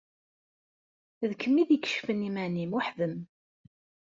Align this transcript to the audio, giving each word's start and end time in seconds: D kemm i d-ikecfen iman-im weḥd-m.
D 1.29 1.31
kemm 1.41 1.55
i 1.61 1.63
d-ikecfen 1.69 2.27
iman-im 2.27 2.71
weḥd-m. 2.75 3.15